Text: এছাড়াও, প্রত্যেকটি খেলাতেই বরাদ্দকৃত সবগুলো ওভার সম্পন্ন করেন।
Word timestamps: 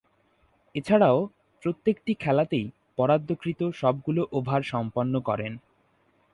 এছাড়াও, 0.75 1.17
প্রত্যেকটি 1.63 2.11
খেলাতেই 2.15 2.65
বরাদ্দকৃত 2.97 3.61
সবগুলো 3.73 4.21
ওভার 4.31 4.61
সম্পন্ন 4.63 5.13
করেন। 5.19 5.53